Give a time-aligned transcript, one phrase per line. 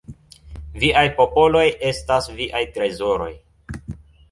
[0.83, 3.31] Viaj popoloj estas viaj trezoroj.